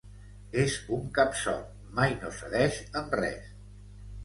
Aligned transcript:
És 0.61 0.77
un 0.97 1.03
capsot, 1.17 1.77
mai 2.01 2.17
no 2.25 2.33
cedeix 2.41 2.83
en 3.05 3.15
res. 3.23 3.55